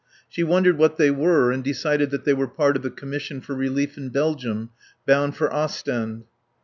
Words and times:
She 0.27 0.41
wondered 0.43 0.79
what 0.79 0.97
they 0.97 1.11
were 1.11 1.51
and 1.51 1.63
decided 1.63 2.09
that 2.09 2.25
they 2.25 2.33
were 2.33 2.47
part 2.47 2.75
of 2.75 2.81
the 2.81 2.89
Commission 2.89 3.39
for 3.39 3.53
Relief 3.53 3.97
in 3.99 4.09
Belgium, 4.09 4.71
bound 5.05 5.37
for 5.37 5.53
Ostend. 5.53 6.23